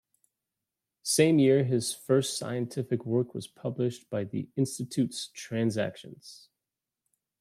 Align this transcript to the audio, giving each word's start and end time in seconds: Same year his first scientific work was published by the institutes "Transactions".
Same 1.03 1.37
year 1.37 1.63
his 1.63 1.93
first 1.93 2.35
scientific 2.35 3.05
work 3.05 3.35
was 3.35 3.45
published 3.45 4.09
by 4.09 4.23
the 4.23 4.49
institutes 4.55 5.29
"Transactions". 5.31 6.49